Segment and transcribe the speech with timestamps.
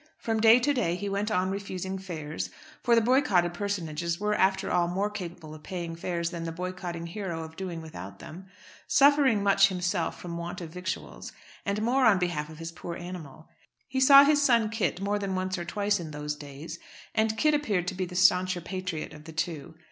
[0.17, 2.49] From day to day he went on refusing fares,
[2.81, 7.05] for the boycotted personages were after all more capable of paying fares than the boycotting
[7.05, 8.47] hero of doing without them,
[8.87, 11.31] suffering much himself from want of victuals,
[11.67, 13.47] and more on behalf of his poor animal.
[13.87, 16.79] He saw his son Kit more than once or twice in those days,
[17.13, 19.75] and Kit appeared to be the stancher patriot of the two.